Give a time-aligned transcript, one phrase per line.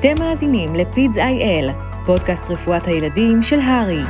[0.00, 1.70] אתם מאזינים לפידס איי-אל,
[2.06, 4.02] פודקאסט רפואת הילדים של הרי.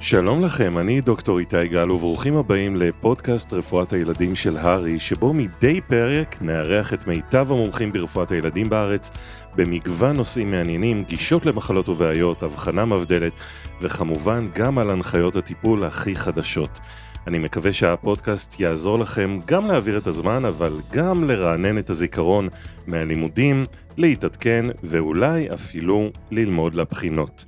[0.00, 5.80] שלום לכם, אני דוקטור איתי גל, וברוכים הבאים לפודקאסט רפואת הילדים של הרי, שבו מדי
[5.80, 9.10] פרק נארח את מיטב המומחים ברפואת הילדים בארץ,
[9.54, 13.32] במגוון נושאים מעניינים, גישות למחלות ובעיות, הבחנה מבדלת,
[13.80, 16.78] וכמובן גם על הנחיות הטיפול הכי חדשות.
[17.26, 22.48] אני מקווה שהפודקאסט יעזור לכם גם להעביר את הזמן, אבל גם לרענן את הזיכרון
[22.86, 27.44] מהלימודים, להתעדכן ואולי אפילו ללמוד לבחינות.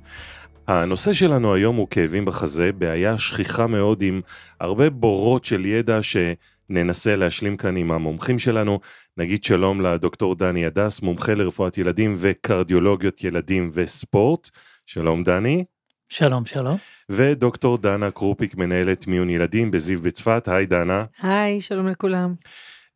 [0.67, 4.21] הנושא שלנו היום הוא כאבים בחזה, בעיה שכיחה מאוד עם
[4.59, 8.79] הרבה בורות של ידע שננסה להשלים כאן עם המומחים שלנו.
[9.17, 14.49] נגיד שלום לדוקטור דני הדס, מומחה לרפואת ילדים וקרדיולוגיות ילדים וספורט.
[14.85, 15.63] שלום דני.
[16.11, 16.77] שלום, שלום.
[17.09, 20.47] ודוקטור דנה קרופיק, מנהלת מיון ילדים בזיו בצפת.
[20.47, 21.05] היי דנה.
[21.21, 22.33] היי, שלום לכולם.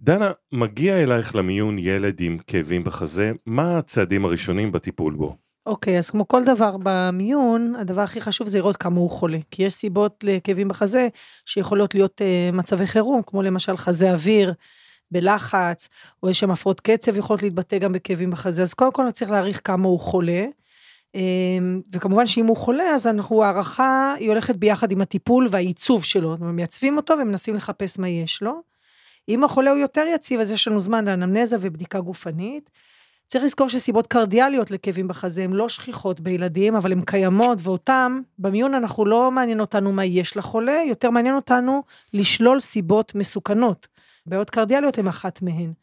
[0.02, 5.36] דנה, מגיע אלייך למיון ילד עם כאבים בחזה, מה הצעדים הראשונים בטיפול בו?
[5.66, 9.40] אוקיי, אז כמו כל דבר במיון, הדבר הכי חשוב זה לראות כמה הוא חולה.
[9.52, 11.08] כי יש סיבות לכאבים בחזה
[11.46, 14.54] שיכולות להיות uh, מצבי חירום, כמו למשל חזה אוויר
[15.12, 15.90] בלחץ,
[16.24, 18.62] או יש שם הפרעות קצב יכולות להתבטא גם בכאבים בחזה.
[18.62, 20.46] אז קודם כל צריך להעריך כמה הוא חולה.
[21.16, 26.38] אמ, וכמובן שאם הוא חולה, אז אנחנו, הערכה היא הולכת ביחד עם הטיפול והעיצוב שלו.
[26.40, 28.62] מייצבים אותו ומנסים לחפש מה יש לו.
[29.30, 32.70] אם החולה הוא יותר יציב, אז יש לנו זמן לאנמנזה ובדיקה גופנית.
[33.28, 38.74] צריך לזכור שסיבות קרדיאליות לכאבים בחזה הן לא שכיחות בילדים, אבל הן קיימות, ואותם, במיון
[38.74, 43.88] אנחנו לא מעניין אותנו מה יש לחולה, יותר מעניין אותנו לשלול סיבות מסוכנות.
[44.26, 45.74] בעיות קרדיאליות הן אחת מהן.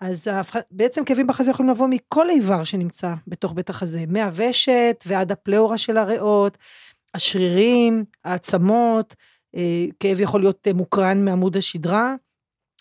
[0.00, 0.28] אז
[0.70, 5.96] בעצם כאבים בחזה יכולים לבוא מכל איבר שנמצא בתוך בית החזה, מהוושת ועד הפלאורה של
[5.96, 6.58] הריאות,
[7.14, 9.14] השרירים, העצמות,
[9.56, 12.14] אה, כאב יכול להיות אה, מוקרן מעמוד השדרה,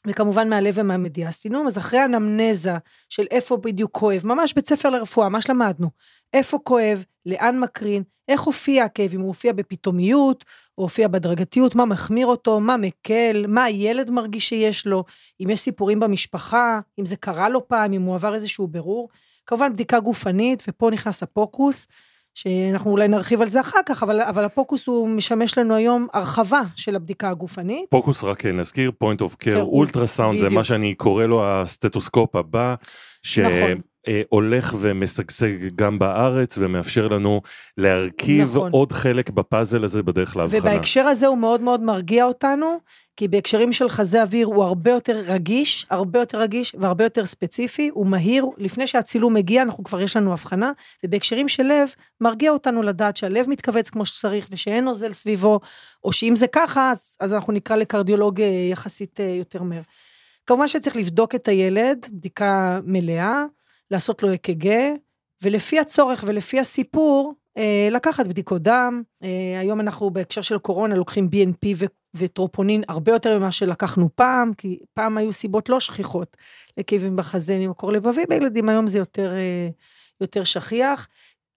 [0.08, 2.73] וכמובן מהלב ומהמדיאסטינום, אז אחרי אנמנזה
[3.09, 5.89] של איפה בדיוק כואב, ממש בית ספר לרפואה, מה שלמדנו,
[6.33, 10.45] איפה כואב, לאן מקרין, איך הופיע הכאב, אם הוא הופיע בפתאומיות,
[10.77, 15.03] או הופיע בהדרגתיות, מה מחמיר אותו, מה מקל, מה הילד מרגיש שיש לו,
[15.43, 19.09] אם יש סיפורים במשפחה, אם זה קרה לו פעם, אם הוא עבר איזשהו בירור.
[19.45, 21.87] כמובן בדיקה גופנית, ופה נכנס הפוקוס,
[22.33, 26.61] שאנחנו אולי נרחיב על זה אחר כך, אבל, אבל הפוקוס הוא משמש לנו היום הרחבה
[26.75, 27.86] של הבדיקה הגופנית.
[27.89, 32.75] פוקוס רק נזכיר, point of care, אולטרסאונד, זה מה שאני קורא לו הסטטוסקופ הבא.
[33.23, 33.39] ש...
[33.39, 33.81] נכון.
[34.08, 37.42] אה, הולך ומשגשג גם בארץ ומאפשר לנו
[37.77, 38.71] להרכיב נכון.
[38.71, 40.60] עוד חלק בפאזל הזה בדרך להבחנה.
[40.60, 42.80] ובהקשר הזה הוא מאוד מאוד מרגיע אותנו,
[43.17, 47.89] כי בהקשרים של חזה אוויר הוא הרבה יותר רגיש, הרבה יותר רגיש והרבה יותר ספציפי,
[47.93, 50.72] הוא מהיר, לפני שהצילום מגיע אנחנו כבר יש לנו הבחנה,
[51.04, 51.89] ובהקשרים של לב
[52.22, 55.60] מרגיע אותנו לדעת שהלב מתכווץ כמו שצריך ושאין נוזל סביבו,
[56.04, 59.82] או שאם זה ככה אז, אז אנחנו נקרא לקרדיולוג אה, יחסית אה, יותר מהר.
[60.48, 63.43] כמובן שצריך לבדוק את הילד, בדיקה מלאה.
[63.92, 64.70] לעשות לו אק"ג,
[65.44, 69.04] ולפי הצורך ולפי הסיפור, אה, לקחת בדיקות דם.
[69.23, 74.80] אה, היום אנחנו בהקשר של קורונה לוקחים BNP וטרופונין הרבה יותר ממה שלקחנו פעם, כי
[74.94, 76.38] פעם היו סיבות לא שכיחות
[76.78, 79.70] לכאבים בחזה ממקור לבבי, בילדים היום זה יותר, אה,
[80.22, 81.08] יותר שכיח.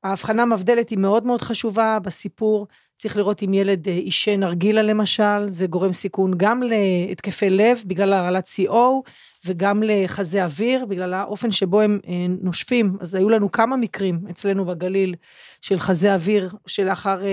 [0.05, 2.67] ההבחנה המבדלת היא מאוד מאוד חשובה בסיפור.
[2.97, 8.47] צריך לראות אם ילד עישן נרגילה למשל, זה גורם סיכון גם להתקפי לב בגלל הרעלת
[8.47, 9.11] CO,
[9.47, 12.97] וגם לחזה אוויר, בגלל האופן שבו הם אה, נושפים.
[13.01, 15.15] אז היו לנו כמה מקרים אצלנו בגליל
[15.61, 17.29] של חזה אוויר שלאחר אה,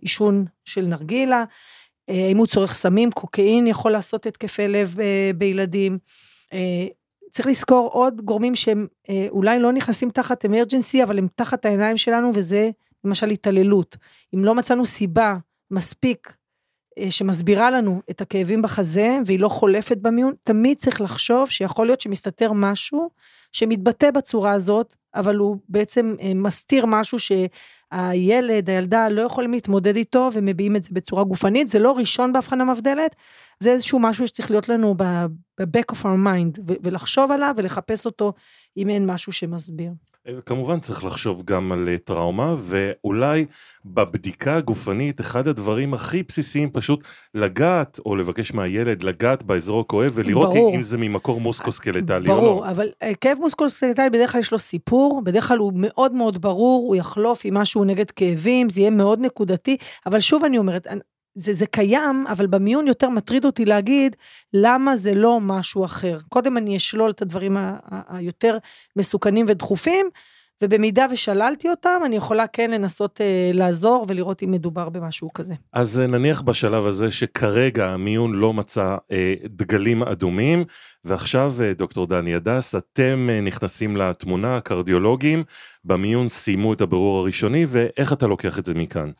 [0.00, 1.44] עישון של נרגילה.
[2.08, 4.96] אה, אם הוא צורך סמים, קוקאין יכול לעשות התקפי לב
[5.38, 5.98] בילדים.
[7.34, 8.86] צריך לזכור עוד גורמים שהם
[9.30, 12.70] אולי לא נכנסים תחת אמרג'נסי, אבל הם תחת העיניים שלנו, וזה
[13.04, 13.96] למשל התעללות.
[14.34, 15.36] אם לא מצאנו סיבה
[15.70, 16.36] מספיק
[16.98, 22.00] אה, שמסבירה לנו את הכאבים בחזה והיא לא חולפת במיון, תמיד צריך לחשוב שיכול להיות
[22.00, 23.10] שמסתתר משהו
[23.52, 30.28] שמתבטא בצורה הזאת, אבל הוא בעצם אה, מסתיר משהו שהילד, הילדה לא יכולים להתמודד איתו
[30.32, 33.16] ומביעים את זה בצורה גופנית, זה לא ראשון בהבחנה מבדלת,
[33.60, 38.32] זה איזשהו משהו שצריך להיות לנו ב-back of our mind ולחשוב עליו ולחפש אותו
[38.76, 39.90] אם אין משהו שמסביר.
[40.46, 43.46] כמובן צריך לחשוב גם על אה, טראומה ואולי
[43.84, 47.04] בבדיקה הגופנית אחד הדברים הכי בסיסיים פשוט
[47.34, 50.74] לגעת או לבקש מהילד לגעת באזור הכואב ולראות ברור.
[50.74, 52.40] אם זה ממקור מוסקוסקלטלי או לא.
[52.40, 56.42] ברור, אבל אה, כאב מוסקוסקלטלי בדרך כלל יש לו סיפור, בדרך כלל הוא מאוד מאוד
[56.42, 60.86] ברור, הוא יחלוף עם משהו נגד כאבים, זה יהיה מאוד נקודתי, אבל שוב אני אומרת,
[61.34, 64.16] זה, זה קיים, אבל במיון יותר מטריד אותי להגיד
[64.52, 66.18] למה זה לא משהו אחר.
[66.28, 67.56] קודם אני אשלול את הדברים
[68.08, 68.58] היותר
[68.96, 70.06] מסוכנים ודחופים,
[70.62, 75.54] ובמידה ושללתי אותם, אני יכולה כן לנסות אה, לעזור ולראות אם מדובר במשהו כזה.
[75.72, 80.64] אז אה, נניח בשלב הזה שכרגע המיון לא מצא אה, דגלים אדומים,
[81.04, 85.44] ועכשיו, אה, דוקטור דני הדס, אתם אה, נכנסים לתמונה, הקרדיולוגים,
[85.84, 89.10] במיון סיימו את הבירור הראשוני, ואיך אתה לוקח את זה מכאן?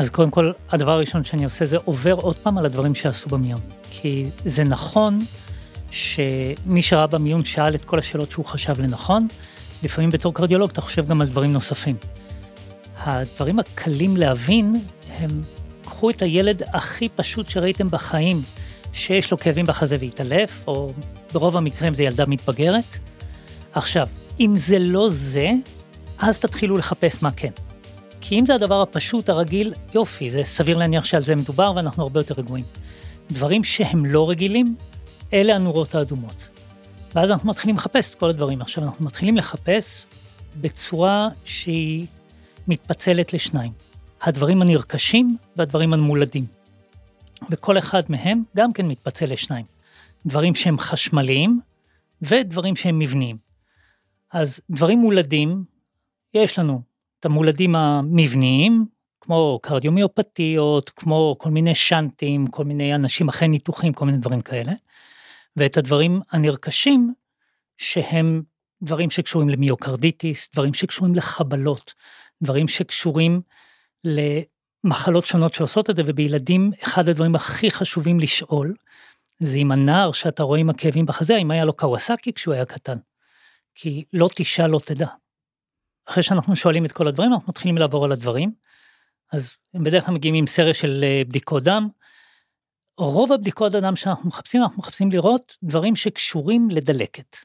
[0.00, 3.60] אז קודם כל, הדבר הראשון שאני עושה זה עובר עוד פעם על הדברים שעשו במיון.
[3.90, 5.18] כי זה נכון
[5.90, 9.28] שמי שראה במיון שאל את כל השאלות שהוא חשב לנכון,
[9.82, 11.96] לפעמים בתור קרדיולוג אתה חושב גם על דברים נוספים.
[12.98, 15.42] הדברים הקלים להבין הם,
[15.84, 18.42] קחו את הילד הכי פשוט שראיתם בחיים,
[18.92, 20.92] שיש לו כאבים בחזה והתעלף, או
[21.32, 22.96] ברוב המקרים זה ילדה מתבגרת.
[23.72, 24.06] עכשיו,
[24.40, 25.50] אם זה לא זה,
[26.18, 27.52] אז תתחילו לחפש מה כן.
[28.20, 32.20] כי אם זה הדבר הפשוט, הרגיל, יופי, זה סביר להניח שעל זה מדובר ואנחנו הרבה
[32.20, 32.64] יותר רגועים.
[33.30, 34.76] דברים שהם לא רגילים,
[35.32, 36.48] אלה הנורות האדומות.
[37.14, 38.60] ואז אנחנו מתחילים לחפש את כל הדברים.
[38.60, 40.06] עכשיו, אנחנו מתחילים לחפש
[40.60, 42.06] בצורה שהיא
[42.68, 43.72] מתפצלת לשניים.
[44.22, 46.46] הדברים הנרכשים והדברים המולדים.
[47.50, 49.66] וכל אחד מהם גם כן מתפצל לשניים.
[50.26, 51.60] דברים שהם חשמליים
[52.22, 53.36] ודברים שהם מבניים.
[54.32, 55.64] אז דברים מולדים,
[56.34, 56.82] יש לנו
[57.24, 58.86] המולדים המבניים,
[59.20, 64.72] כמו קרדיומיופתיות, כמו כל מיני שאנטים, כל מיני אנשים אחרי ניתוחים, כל מיני דברים כאלה.
[65.56, 67.14] ואת הדברים הנרכשים,
[67.78, 68.42] שהם
[68.82, 71.94] דברים שקשורים למיוקרדיטיס, דברים שקשורים לחבלות,
[72.42, 73.40] דברים שקשורים
[74.04, 78.74] למחלות שונות שעושות את זה, ובילדים אחד הדברים הכי חשובים לשאול,
[79.38, 82.96] זה אם הנער שאתה רואה עם הכאבים בחזה, אם היה לו קוואסקי כשהוא היה קטן.
[83.74, 85.06] כי לא תשאל, לא תדע.
[86.06, 88.52] אחרי שאנחנו שואלים את כל הדברים, אנחנו מתחילים לעבור על הדברים.
[89.32, 91.88] אז הם בדרך כלל מגיעים עם סרט של אה, בדיקות דם.
[92.98, 97.36] רוב הבדיקות הדם שאנחנו מחפשים, אנחנו מחפשים לראות דברים שקשורים לדלקת.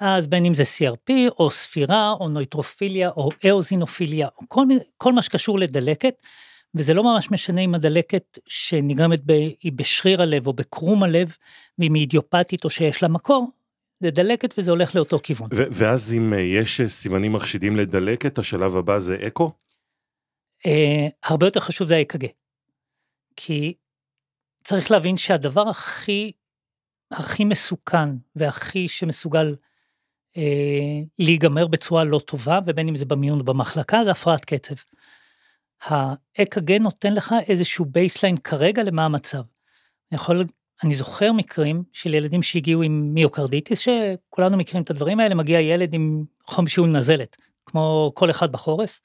[0.00, 4.66] אז בין אם זה CRP, או ספירה, או נויטרופיליה, או אאוזינופיליה, או כל,
[4.96, 6.14] כל מה שקשור לדלקת,
[6.74, 9.32] וזה לא ממש משנה אם הדלקת שנגרמת ב,
[9.62, 11.36] היא בשריר הלב או בקרום הלב,
[11.78, 13.48] ואם היא אידיופטית או שיש לה מקור,
[14.02, 15.48] זה דלקת וזה הולך לאותו כיוון.
[15.52, 19.52] ואז אם אה, יש אה, סימנים מחשידים לדלקת, השלב הבא זה אקו?
[20.66, 22.26] אה, הרבה יותר חשוב זה האק"ג.
[23.36, 23.74] כי
[24.64, 26.32] צריך להבין שהדבר הכי,
[27.10, 29.54] הכי מסוכן והכי שמסוגל
[30.36, 34.74] אה, להיגמר בצורה לא טובה, ובין אם זה במיון או במחלקה, זה הפרעת קצב.
[35.82, 39.42] האק"ג נותן לך איזשהו baseline כרגע למה המצב.
[40.12, 40.44] אני יכול
[40.84, 45.94] אני זוכר מקרים של ילדים שהגיעו עם myocarditis, שכולנו מכירים את הדברים האלה, מגיע ילד
[45.94, 47.36] עם חום שיעול נזלת,
[47.66, 49.00] כמו כל אחד בחורף,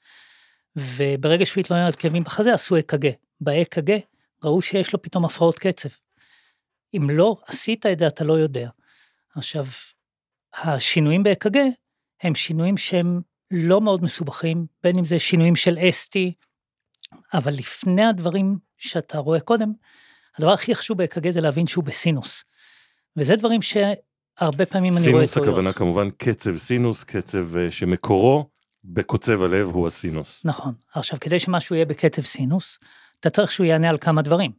[0.76, 3.10] וברגע שהוא התלונן על כאבים בחזה, עשו אק"ג.
[3.40, 3.98] באק"ג
[4.44, 5.88] ראו שיש לו פתאום הפרעות קצב.
[6.96, 8.68] אם לא עשית את זה, אתה לא יודע.
[9.34, 9.66] עכשיו,
[10.54, 11.58] השינויים באק"ג
[12.22, 13.20] הם שינויים שהם
[13.50, 16.16] לא מאוד מסובכים, בין אם זה שינויים של ST,
[17.34, 19.72] אבל לפני הדברים שאתה רואה קודם,
[20.38, 22.44] הדבר הכי חשוב באק"ג זה להבין שהוא בסינוס.
[23.16, 28.50] וזה דברים שהרבה פעמים אני רואה סינוס הכוונה כמובן קצב סינוס, קצב אה, שמקורו
[28.84, 30.44] בקוצב הלב הוא הסינוס.
[30.44, 30.74] נכון.
[30.94, 32.78] עכשיו, כדי שמשהו יהיה בקצב סינוס,
[33.20, 34.52] אתה צריך שהוא יענה על כמה דברים.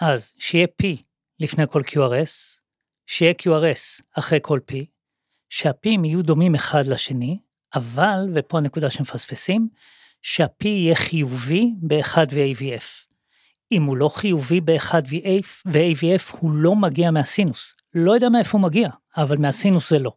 [0.00, 0.86] אז שיהיה P
[1.40, 2.60] לפני כל QRS,
[3.06, 4.74] שיהיה QRS אחרי כל P,
[5.48, 7.38] שהPים יהיו דומים אחד לשני,
[7.74, 9.68] אבל, ופה הנקודה שמפספסים,
[10.22, 13.13] שה-P יהיה חיובי ב-1 ו-AVF.
[13.72, 14.94] אם הוא לא חיובי ב-1
[15.66, 17.72] ו-AVF, הוא לא מגיע מהסינוס.
[17.94, 20.12] לא יודע מאיפה הוא מגיע, אבל מהסינוס זה לא.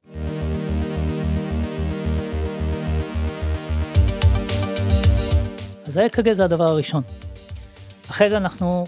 [5.86, 7.04] אז ה-EKG זה הדבר הראשון.
[8.10, 8.86] אחרי זה אנחנו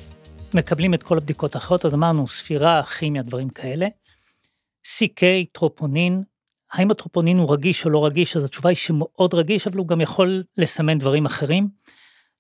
[0.54, 3.88] מקבלים את כל הבדיקות האחרות, אז אמרנו ספירה, כימיה, דברים כאלה.
[4.86, 6.24] CK, טרופונין,
[6.72, 10.02] האם הטרופונין הוא רגיש או לא רגיש, אז התשובה היא שמאוד רגיש, אבל הוא גם
[10.02, 11.70] יכול לסמן דברים אחרים.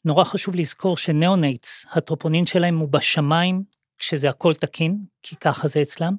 [0.06, 3.64] נורא חשוב לזכור שנאונטס, הטרופונין שלהם הוא בשמיים,
[3.98, 6.16] כשזה הכל תקין, כי ככה זה אצלם.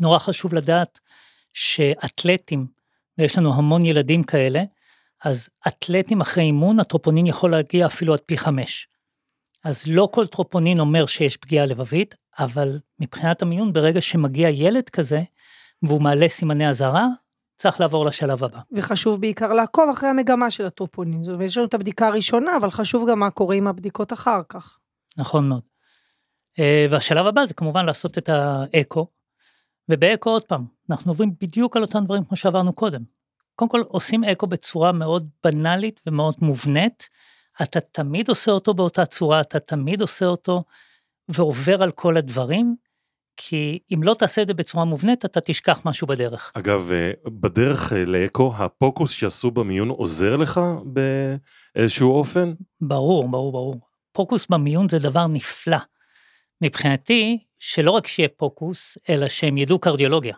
[0.00, 1.00] נורא חשוב לדעת
[1.52, 2.66] שאתלטים,
[3.18, 4.62] ויש לנו המון ילדים כאלה,
[5.24, 8.88] אז אתלטים אחרי אימון, הטרופונין יכול להגיע אפילו עד פי חמש.
[9.64, 15.22] אז לא כל טרופונין אומר שיש פגיעה לבבית, אבל מבחינת המיון, ברגע שמגיע ילד כזה,
[15.82, 17.06] והוא מעלה סימני אזהרה,
[17.62, 18.58] צריך לעבור לשלב הבא.
[18.72, 21.24] וחשוב בעיקר לעקוב אחרי המגמה של הטרופונין.
[21.24, 24.40] זאת אומרת, יש לנו את הבדיקה הראשונה, אבל חשוב גם מה קורה עם הבדיקות אחר
[24.48, 24.78] כך.
[25.16, 25.62] נכון מאוד.
[26.58, 29.06] אה, והשלב הבא זה כמובן לעשות את האקו,
[29.88, 33.02] ובאקו עוד פעם, אנחנו עוברים בדיוק על אותם דברים כמו שעברנו קודם.
[33.54, 37.08] קודם כל עושים אקו בצורה מאוד בנאלית ומאוד מובנית,
[37.62, 40.64] אתה תמיד עושה אותו באותה צורה, אתה תמיד עושה אותו
[41.28, 42.76] ועובר על כל הדברים,
[43.36, 46.52] כי אם לא תעשה את זה בצורה מובנית, אתה תשכח משהו בדרך.
[46.54, 52.52] אגב, אה, בדרך אה, לאקו, הפוקוס שעשו במיון עוזר לך באיזשהו אופן?
[52.80, 53.80] ברור, ברור, ברור.
[54.12, 55.76] פוקוס במיון זה דבר נפלא.
[56.60, 60.36] מבחינתי, שלא רק שיהיה פוקוס, אלא שהם ידעו קרדיולוגיה.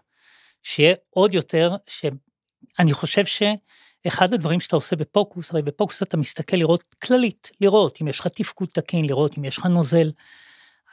[0.63, 6.95] שיהיה עוד יותר, שאני חושב שאחד הדברים שאתה עושה בפוקוס, הרי בפוקוס אתה מסתכל לראות
[7.03, 10.11] כללית, לראות אם יש לך תפקוד תקין, לראות אם יש לך נוזל,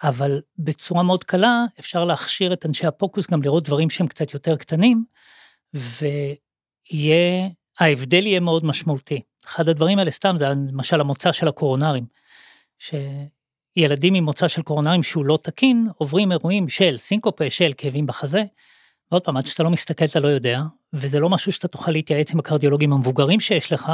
[0.04, 4.56] אבל בצורה מאוד קלה אפשר להכשיר את אנשי הפוקוס גם לראות דברים שהם קצת יותר
[4.56, 5.06] קטנים,
[5.74, 7.48] ויהיה,
[7.80, 9.22] ההבדל יהיה מאוד משמעותי.
[9.46, 12.06] אחד הדברים האלה סתם זה למשל המוצא של הקורונרים,
[12.80, 18.44] שילדים עם מוצא של קורונרים שהוא לא תקין עוברים אירועים של סינקופה, של כאבים בחזה,
[19.12, 20.62] ועוד פעם, עד שאתה לא מסתכל אתה לא יודע,
[20.94, 23.92] וזה לא משהו שאתה תוכל להתייעץ עם הקרדיולוגים המבוגרים שיש לך,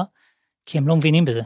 [0.66, 1.42] כי הם לא מבינים בזה,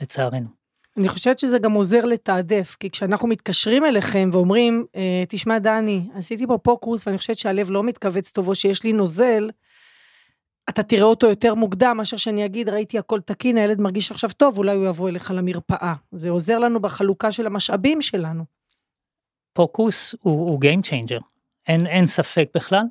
[0.00, 0.63] לצערנו.
[0.96, 6.46] אני חושבת שזה גם עוזר לתעדף, כי כשאנחנו מתקשרים אליכם ואומרים, אה, תשמע דני, עשיתי
[6.46, 9.50] פה פוקוס ואני חושבת שהלב לא מתכווץ טוב או שיש לי נוזל,
[10.68, 14.58] אתה תראה אותו יותר מוקדם מאשר שאני אגיד, ראיתי הכל תקין, הילד מרגיש עכשיו טוב,
[14.58, 15.94] אולי הוא יבוא אליך למרפאה.
[16.12, 18.44] זה עוזר לנו בחלוקה של המשאבים שלנו.
[19.52, 21.22] פוקוס הוא, הוא Game Changer,
[21.66, 22.84] אין, אין ספק בכלל.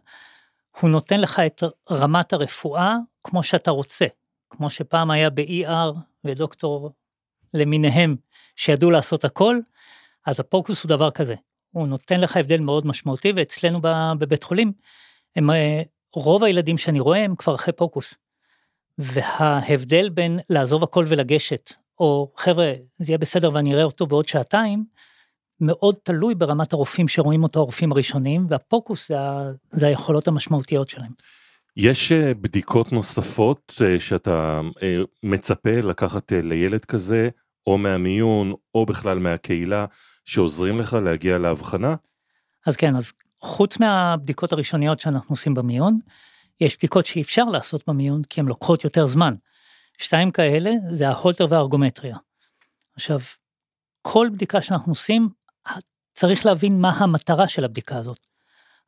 [0.81, 4.05] הוא נותן לך את רמת הרפואה כמו שאתה רוצה,
[4.49, 6.91] כמו שפעם היה ב-ER ודוקטור
[7.53, 8.15] למיניהם
[8.55, 9.59] שידעו לעשות הכל,
[10.25, 11.35] אז הפוקוס הוא דבר כזה.
[11.71, 13.79] הוא נותן לך הבדל מאוד משמעותי, ואצלנו
[14.19, 14.71] בבית חולים,
[15.35, 15.81] הם, אה,
[16.13, 18.13] רוב הילדים שאני רואה הם כבר אחרי פוקוס.
[18.97, 24.85] וההבדל בין לעזוב הכל ולגשת, או חבר'ה, זה יהיה בסדר ואני אראה אותו בעוד שעתיים,
[25.59, 29.15] מאוד תלוי ברמת הרופאים שרואים אותו, הרופאים הראשונים, והפוקוס זה,
[29.71, 31.11] זה היכולות המשמעותיות שלהם.
[31.77, 34.61] יש אה, בדיקות נוספות אה, שאתה
[35.23, 37.29] מצפה לקחת לילד כזה,
[37.67, 39.85] או מהמיון, או בכלל מהקהילה,
[40.25, 41.95] שעוזרים לך להגיע לאבחנה?
[42.65, 45.99] אז כן, אז חוץ מהבדיקות הראשוניות שאנחנו עושים במיון,
[46.61, 49.35] יש בדיקות שאי אפשר לעשות במיון כי הן לוקחות יותר זמן.
[49.97, 52.17] שתיים כאלה זה ההולטר והארגומטריה.
[52.95, 53.19] עכשיו,
[54.01, 55.29] כל בדיקה שאנחנו עושים,
[56.13, 58.19] צריך להבין מה המטרה של הבדיקה הזאת.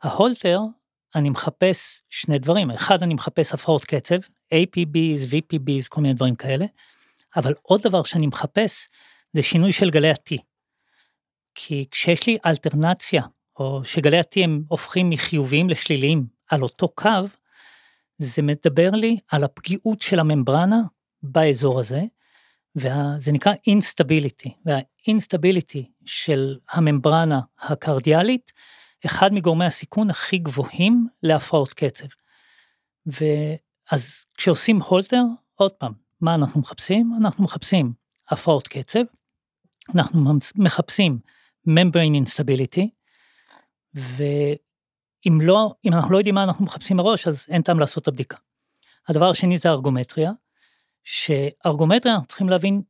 [0.03, 0.59] ההולטר,
[1.15, 4.15] אני מחפש שני דברים, אחד אני מחפש הפרעות קצב,
[4.53, 6.65] APBs, VPBs, כל מיני דברים כאלה,
[7.35, 8.87] אבל עוד דבר שאני מחפש
[9.33, 10.37] זה שינוי של גלי ה-T.
[11.55, 13.23] כי כשיש לי אלטרנציה,
[13.59, 17.09] או שגלי ה-T הם הופכים מחיוביים לשליליים על אותו קו,
[18.17, 20.81] זה מדבר לי על הפגיעות של הממברנה
[21.23, 22.01] באזור הזה,
[22.75, 28.51] וזה נקרא אינסטביליטי, והאינסטביליטי של הממברנה הקרדיאלית,
[29.05, 32.05] אחד מגורמי הסיכון הכי גבוהים להפרעות קצב.
[33.05, 35.21] ואז כשעושים הולטר,
[35.55, 37.13] עוד פעם, מה אנחנו מחפשים?
[37.19, 37.93] אנחנו מחפשים
[38.29, 38.99] הפרעות קצב,
[39.95, 41.19] אנחנו מחפשים
[41.69, 42.87] membrane instability,
[43.93, 48.07] ואם לא, אם אנחנו לא יודעים מה אנחנו מחפשים מראש, אז אין טעם לעשות את
[48.07, 48.37] הבדיקה.
[49.07, 50.31] הדבר השני זה ארגומטריה,
[51.03, 52.81] שארגומטריה אנחנו צריכים להבין,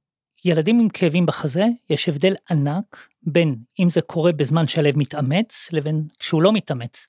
[0.45, 6.03] ילדים עם כאבים בחזה, יש הבדל ענק בין אם זה קורה בזמן שהלב מתאמץ, לבין
[6.19, 7.07] כשהוא לא מתאמץ.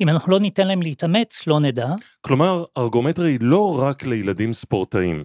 [0.00, 1.88] אם אנחנו לא ניתן להם להתאמץ, לא נדע.
[2.20, 5.24] כלומר, ארגומטריה היא לא רק לילדים ספורטאים.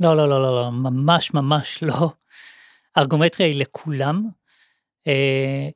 [0.00, 2.10] לא, לא, לא, לא, לא, ממש ממש לא.
[2.98, 4.28] ארגומטריה היא לכולם.
[5.06, 5.68] אה,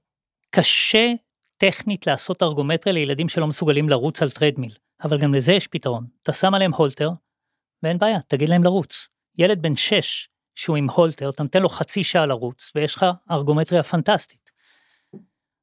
[0.51, 1.13] קשה
[1.57, 4.73] טכנית לעשות ארגומטריה לילדים שלא מסוגלים לרוץ על טרדמיל,
[5.05, 6.07] אבל גם לזה יש פתרון.
[6.23, 7.11] אתה שם עליהם הולטר,
[7.83, 9.09] ואין בעיה, תגיד להם לרוץ.
[9.39, 13.83] ילד בן 6 שהוא עם הולטר, אתה נותן לו חצי שעה לרוץ, ויש לך ארגומטריה
[13.83, 14.51] פנטסטית.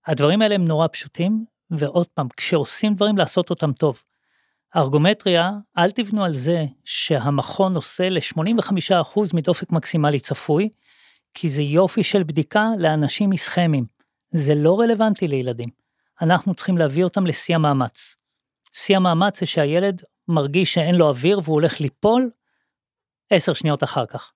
[0.06, 4.04] הדברים האלה הם נורא פשוטים, ועוד פעם, כשעושים דברים לעשות אותם טוב.
[4.76, 10.70] ארגומטריה, אל תבנו על זה שהמכון עושה ל-85% מדופק מקסימלי צפוי,
[11.34, 13.86] כי זה יופי של בדיקה לאנשים איסכמיים.
[14.32, 15.70] זה לא רלוונטי לילדים.
[16.22, 18.16] אנחנו צריכים להביא אותם לשיא המאמץ.
[18.74, 22.30] שיא המאמץ זה שהילד מרגיש שאין לו אוויר והוא הולך ליפול
[23.30, 24.32] עשר שניות אחר כך.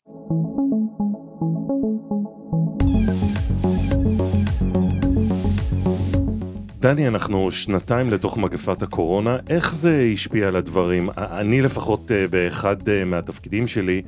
[6.79, 11.09] דני, אנחנו שנתיים לתוך מגפת הקורונה, איך זה השפיע על הדברים?
[11.17, 14.01] אני לפחות אה, באחד אה, מהתפקידים שלי,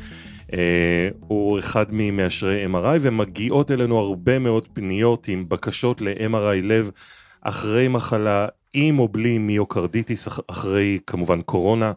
[0.54, 6.90] אה, הוא אחד ממאשרי MRI, ומגיעות אלינו הרבה מאוד פניות עם בקשות ל-MRI לב
[7.42, 11.92] אחרי מחלה, עם או בלי מיוקרדיטיס, אחרי כמובן קורונה.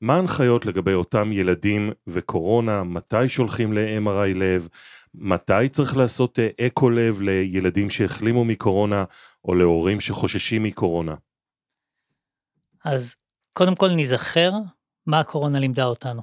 [0.00, 2.82] מה ההנחיות לגבי אותם ילדים וקורונה?
[2.82, 4.68] מתי שולחים ל-MRI לב?
[5.14, 9.04] מתי צריך לעשות אקו לב לילדים שהחלימו מקורונה?
[9.44, 11.14] או להורים שחוששים מקורונה?
[12.84, 13.16] אז
[13.54, 14.52] קודם כל נזכר
[15.06, 16.22] מה הקורונה לימדה אותנו.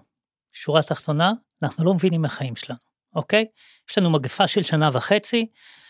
[0.52, 1.32] שורה תחתונה,
[1.64, 2.80] אנחנו לא מבינים מהחיים שלנו,
[3.16, 3.46] אוקיי?
[3.90, 5.48] יש לנו מגפה של שנה וחצי,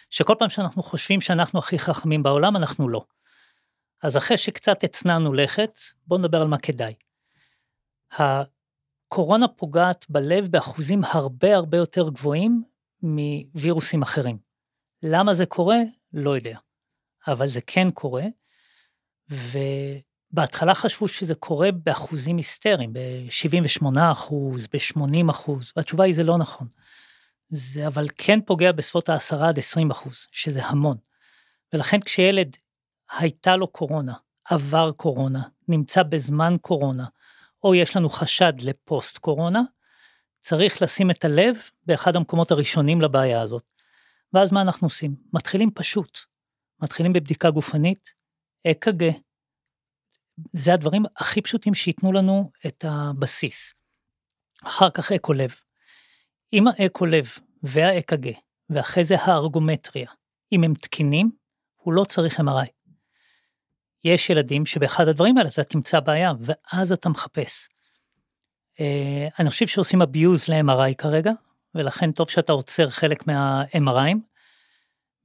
[0.09, 3.05] שכל פעם שאנחנו חושבים שאנחנו הכי חכמים בעולם, אנחנו לא.
[4.03, 6.93] אז אחרי שקצת הצנענו לכת, בואו נדבר על מה כדאי.
[8.11, 12.63] הקורונה פוגעת בלב באחוזים הרבה הרבה יותר גבוהים
[13.01, 14.37] מווירוסים אחרים.
[15.03, 15.77] למה זה קורה?
[16.13, 16.57] לא יודע.
[17.27, 18.25] אבל זה כן קורה,
[19.29, 26.67] ובהתחלה חשבו שזה קורה באחוזים היסטריים, ב-78 אחוז, ב-80 אחוז, והתשובה היא זה לא נכון.
[27.49, 30.97] זה אבל כן פוגע בסביבות ה-10 עד 20 אחוז, שזה המון.
[31.73, 32.57] ולכן כשילד
[33.11, 34.13] הייתה לו קורונה,
[34.45, 37.05] עבר קורונה, נמצא בזמן קורונה,
[37.63, 39.61] או יש לנו חשד לפוסט קורונה,
[40.41, 43.63] צריך לשים את הלב באחד המקומות הראשונים לבעיה הזאת.
[44.33, 45.15] ואז מה אנחנו עושים?
[45.33, 46.30] מתחילים פשוט.
[46.81, 48.09] מתחילים בבדיקה גופנית,
[48.67, 49.09] אק"ג.
[50.53, 53.73] זה הדברים הכי פשוטים שייתנו לנו את הבסיס.
[54.63, 55.55] אחר כך אקו לב.
[56.53, 57.29] אם האקו לב
[57.63, 58.31] והאק"ג,
[58.69, 60.09] ואחרי זה הארגומטריה,
[60.51, 61.31] אם הם תקינים,
[61.75, 62.67] הוא לא צריך MRI.
[64.03, 67.69] יש ילדים שבאחד הדברים האלה אתה תמצא בעיה, ואז אתה מחפש.
[68.79, 71.31] אה, אני חושב שעושים abuse ל-MRI כרגע,
[71.75, 74.17] ולכן טוב שאתה עוצר חלק מה-MRIים.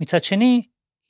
[0.00, 0.62] מצד שני,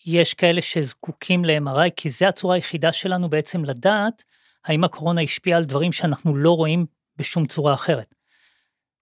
[0.07, 4.25] יש כאלה שזקוקים ל-MRI, כי זה הצורה היחידה שלנו בעצם לדעת
[4.65, 6.87] האם הקורונה השפיעה על דברים שאנחנו לא רואים
[7.17, 8.15] בשום צורה אחרת.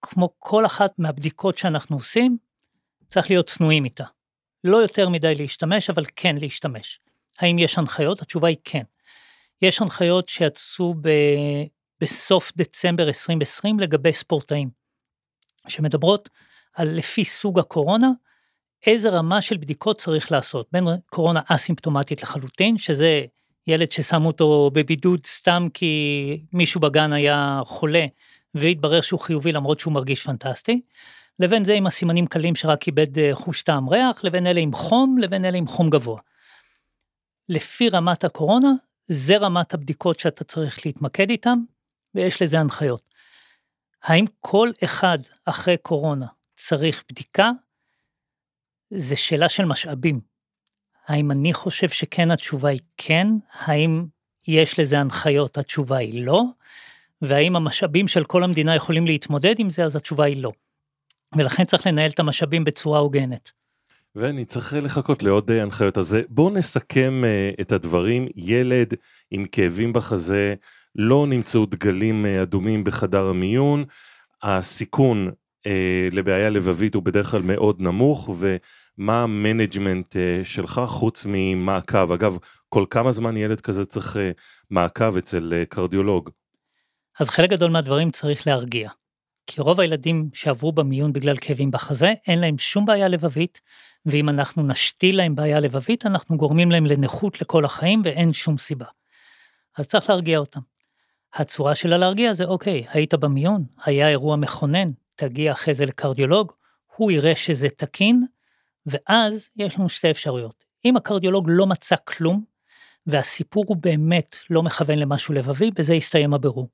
[0.01, 2.37] כמו כל אחת מהבדיקות שאנחנו עושים,
[3.07, 4.03] צריך להיות צנועים איתה.
[4.63, 6.99] לא יותר מדי להשתמש, אבל כן להשתמש.
[7.39, 8.21] האם יש הנחיות?
[8.21, 8.83] התשובה היא כן.
[9.61, 11.09] יש הנחיות שיצאו ב...
[12.01, 14.69] בסוף דצמבר 2020 לגבי ספורטאים,
[15.67, 16.29] שמדברות
[16.73, 18.07] על לפי סוג הקורונה,
[18.87, 23.25] איזה רמה של בדיקות צריך לעשות, בין קורונה אסימפטומטית לחלוטין, שזה
[23.67, 28.05] ילד ששמו אותו בבידוד סתם כי מישהו בגן היה חולה
[28.55, 30.81] והתברר שהוא חיובי למרות שהוא מרגיש פנטסטי,
[31.39, 35.17] לבין זה עם הסימנים קלים שרק איבד אה, חוש טעם ריח, לבין אלה עם חום,
[35.17, 36.21] לבין אלה עם חום גבוה.
[37.49, 38.71] לפי רמת הקורונה,
[39.07, 41.57] זה רמת הבדיקות שאתה צריך להתמקד איתם,
[42.15, 43.01] ויש לזה הנחיות.
[44.03, 46.25] האם כל אחד אחרי קורונה
[46.55, 47.51] צריך בדיקה?
[48.91, 50.19] זה שאלה של משאבים.
[51.07, 54.05] האם אני חושב שכן, התשובה היא כן, האם
[54.47, 56.43] יש לזה הנחיות, התשובה היא לא,
[57.21, 60.51] והאם המשאבים של כל המדינה יכולים להתמודד עם זה, אז התשובה היא לא.
[61.35, 63.51] ולכן צריך לנהל את המשאבים בצורה הוגנת.
[64.15, 65.97] ואני צריך לחכות לעוד אה, הנחיות.
[65.97, 68.27] אז בואו נסכם אה, את הדברים.
[68.35, 68.93] ילד
[69.31, 70.55] עם כאבים בחזה,
[70.95, 73.85] לא נמצאו דגלים אה, אדומים בחדר המיון,
[74.43, 75.31] הסיכון
[75.67, 78.29] אה, לבעיה לבבית הוא בדרך כלל מאוד נמוך,
[78.97, 82.11] ומה ה management אה, שלך חוץ ממעקב?
[82.11, 82.37] אגב,
[82.69, 84.31] כל כמה זמן ילד כזה צריך אה,
[84.69, 86.29] מעקב אצל אה, קרדיולוג?
[87.19, 88.89] אז חלק גדול מהדברים צריך להרגיע.
[89.47, 93.61] כי רוב הילדים שעברו במיון בגלל כאבים בחזה, אין להם שום בעיה לבבית,
[94.05, 98.85] ואם אנחנו נשתיל להם בעיה לבבית, אנחנו גורמים להם לנכות לכל החיים ואין שום סיבה.
[99.77, 100.59] אז צריך להרגיע אותם.
[101.33, 106.51] הצורה שלה להרגיע זה אוקיי, היית במיון, היה אירוע מכונן, תגיע אחרי זה לקרדיולוג,
[106.95, 108.25] הוא יראה שזה תקין,
[108.85, 110.65] ואז יש לנו שתי אפשרויות.
[110.85, 112.43] אם הקרדיולוג לא מצא כלום,
[113.07, 116.69] והסיפור הוא באמת לא מכוון למשהו לבבי, בזה יסתיים הבירור.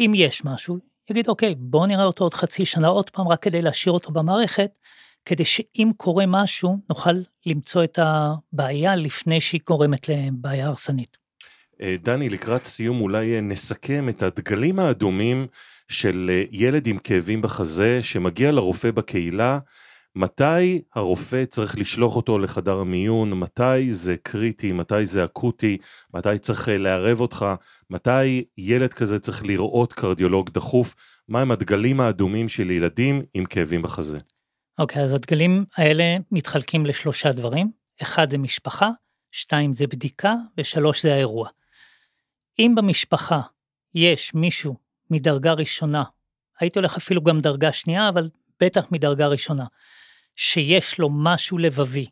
[0.00, 0.78] אם יש משהו,
[1.10, 4.78] יגיד אוקיי, בוא נראה אותו עוד חצי שנה עוד פעם, רק כדי להשאיר אותו במערכת,
[5.24, 7.14] כדי שאם קורה משהו, נוכל
[7.46, 11.16] למצוא את הבעיה לפני שהיא גורמת לבעיה הרסנית.
[11.82, 15.46] אה, דני, לקראת סיום אולי אה, נסכם את הדגלים האדומים
[15.88, 19.58] של אה, ילד עם כאבים בחזה שמגיע לרופא בקהילה,
[20.16, 25.78] מתי הרופא צריך לשלוח אותו לחדר המיון, מתי זה קריטי, מתי זה אקוטי,
[26.14, 27.46] מתי צריך לערב אותך,
[27.90, 30.94] מתי ילד כזה צריך לראות קרדיולוג דחוף,
[31.28, 34.18] מהם הדגלים האדומים של ילדים עם כאבים בחזה.
[34.78, 37.70] אוקיי, okay, אז הדגלים האלה מתחלקים לשלושה דברים,
[38.02, 38.90] אחד זה משפחה,
[39.30, 41.48] שתיים זה בדיקה, ושלוש זה האירוע.
[42.58, 43.40] אם במשפחה
[43.94, 44.76] יש מישהו
[45.10, 46.02] מדרגה ראשונה,
[46.60, 48.28] הייתי הולך אפילו גם דרגה שנייה, אבל
[48.60, 49.64] בטח מדרגה ראשונה,
[50.36, 52.06] שיש לו משהו לבבי,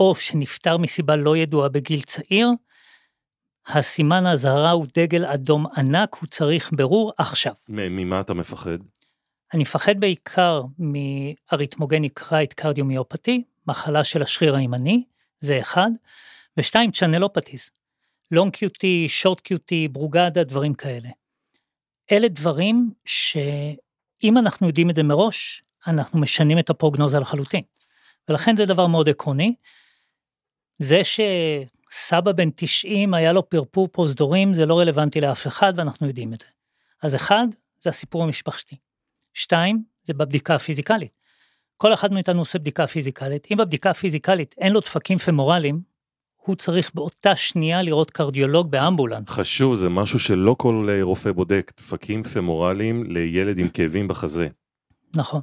[0.00, 2.48] או שנפטר מסיבה לא ידועה בגיל צעיר,
[3.66, 7.52] הסימן האזהרה הוא דגל אדום ענק, הוא צריך בירור עכשיו.
[7.68, 8.78] ממה אתה מפחד?
[9.54, 15.04] אני מפחד בעיקר מ arrhythmogenic right cardiomyopathy, מחלה של השריר הימני,
[15.40, 15.90] זה אחד,
[16.56, 17.70] ושתיים, channelopathies,
[18.30, 21.08] long QT, short QT, ברוגדה, דברים כאלה.
[22.12, 27.62] אלה דברים שאם אנחנו יודעים את זה מראש, אנחנו משנים את הפרוגנוזה לחלוטין.
[28.28, 29.54] ולכן זה דבר מאוד עקרוני.
[30.78, 36.34] זה שסבא בן 90 היה לו פרפור פרוזדורים זה לא רלוונטי לאף אחד ואנחנו יודעים
[36.34, 36.46] את זה.
[37.02, 37.46] אז אחד,
[37.80, 38.76] זה הסיפור המשפחתי.
[39.34, 41.18] שתיים, זה בבדיקה הפיזיקלית.
[41.76, 43.46] כל אחד מאיתנו עושה בדיקה פיזיקלית.
[43.50, 45.80] אם בבדיקה הפיזיקלית אין לו דפקים פמורליים,
[46.36, 49.28] הוא צריך באותה שנייה לראות קרדיולוג באמבולנס.
[49.28, 54.48] חשוב, זה משהו שלא כל רופא בודק, דפקים פמורליים לילד עם כאבים בחזה.
[55.14, 55.40] נכון.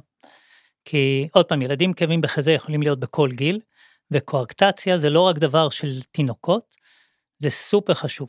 [0.86, 3.60] כי עוד פעם, ילדים כאבים בחזה יכולים להיות בכל גיל,
[4.10, 6.76] וקוארקטציה זה לא רק דבר של תינוקות,
[7.38, 8.28] זה סופר חשוב.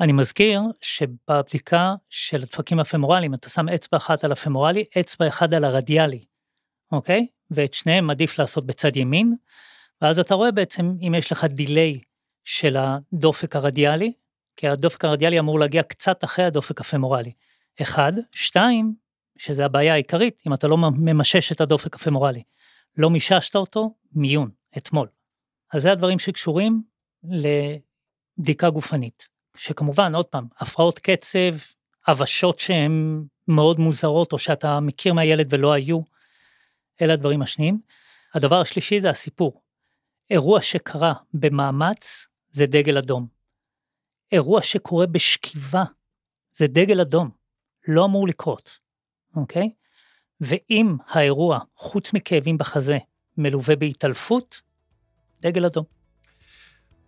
[0.00, 5.64] אני מזכיר שבבדיקה של הדפקים הפמורליים אתה שם אצבע אחת על הפמורלי, אצבע אחת על
[5.64, 6.24] הרדיאלי,
[6.92, 7.26] אוקיי?
[7.50, 9.34] ואת שניהם עדיף לעשות בצד ימין,
[10.02, 12.00] ואז אתה רואה בעצם אם יש לך דיליי
[12.44, 14.12] של הדופק הרדיאלי,
[14.56, 17.32] כי הדופק הרדיאלי אמור להגיע קצת אחרי הדופק הפמורלי.
[17.82, 18.94] אחד, שתיים,
[19.44, 22.42] שזה הבעיה העיקרית, אם אתה לא ממשש את הדופק הפמורלי.
[22.96, 25.08] לא מיששת אותו, מיון, אתמול.
[25.72, 26.82] אז זה הדברים שקשורים
[27.24, 29.28] לבדיקה גופנית.
[29.56, 31.54] שכמובן, עוד פעם, הפרעות קצב,
[32.06, 36.00] עבשות שהן מאוד מוזרות, או שאתה מכיר מהילד ולא היו,
[37.02, 37.80] אלה הדברים השניים.
[38.34, 39.62] הדבר השלישי זה הסיפור.
[40.30, 43.26] אירוע שקרה במאמץ זה דגל אדום.
[44.32, 45.84] אירוע שקורה בשכיבה
[46.52, 47.30] זה דגל אדום.
[47.88, 48.81] לא אמור לקרות,
[49.36, 49.70] אוקיי?
[50.40, 52.98] ואם האירוע, חוץ מכאבים בחזה,
[53.38, 54.60] מלווה בהתעלפות,
[55.42, 55.84] דגל אדום.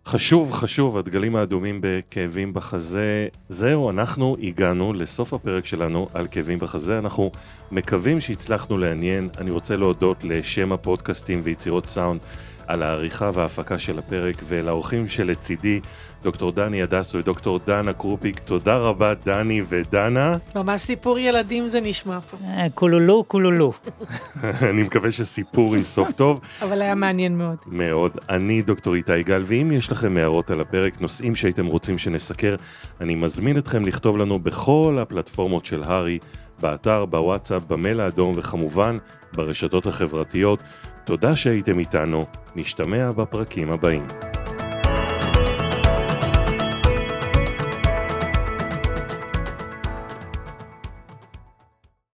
[0.07, 3.27] חשוב, חשוב, הדגלים האדומים בכאבים בחזה.
[3.49, 6.97] זהו, אנחנו הגענו לסוף הפרק שלנו על כאבים בחזה.
[6.97, 7.31] אנחנו
[7.71, 9.29] מקווים שהצלחנו לעניין.
[9.37, 12.19] אני רוצה להודות לשם הפודקאסטים ויצירות סאונד
[12.67, 15.79] על העריכה וההפקה של הפרק, ולאורחים שלצידי,
[16.23, 18.39] דוקטור דני הדס ודוקטור דנה קרופיק.
[18.39, 20.37] תודה רבה, דני ודנה.
[20.55, 22.37] ממש סיפור ילדים זה נשמע פה.
[22.43, 23.73] אה, קולולו, קולולו.
[24.69, 26.39] אני מקווה שסיפור עם סוף טוב.
[26.61, 27.57] אבל היה מעניין מאוד.
[27.67, 28.11] מאוד.
[28.29, 32.55] אני דוקטור איתי גל, ואם יש לכם הערות על הפרק, נושאים שהייתם רוצים שנסקר,
[33.01, 36.19] אני מזמין אתכם לכתוב לנו בכל הפלטפורמות של הארי,
[36.59, 38.97] באתר, בוואטסאפ, במייל האדום, וכמובן,
[39.33, 40.59] ברשתות החברתיות.
[41.05, 44.07] תודה שהייתם איתנו, נשתמע בפרקים הבאים.